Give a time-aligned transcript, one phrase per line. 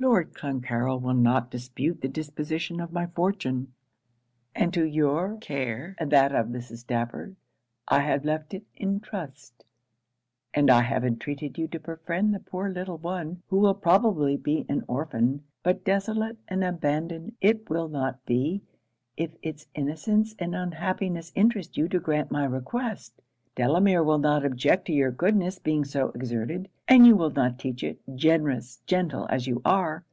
[0.00, 3.72] Lord Clancarryl will not dispute the disposition of my fortune;
[4.54, 6.78] and to your care, and that of Mrs.
[6.78, 7.36] Stafford,
[7.86, 9.64] I have left it in trust,
[10.52, 14.66] and I have entreated you to befriend the poor little one, who will probably be
[14.68, 18.62] an orphan but desolate and abandoned it will not be,
[19.16, 23.22] if it's innocence and unhappiness interest you to grant my request.
[23.56, 27.84] Delamere will not object to your goodness being so exerted; and you will not teach
[27.84, 30.04] it, generous, gentle as you are!